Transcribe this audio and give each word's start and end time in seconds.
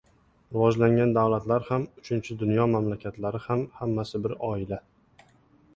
Rivojlangan 0.55 1.13
davlatlar 1.17 1.67
ham, 1.67 1.85
“uchinchi 2.03 2.39
dunyo” 2.41 2.67
mamlakatlari 2.73 3.45
ham— 3.47 3.63
hammasi 3.83 4.23
bir 4.27 4.37
oila. 4.51 4.83